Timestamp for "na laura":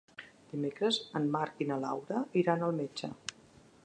1.73-2.21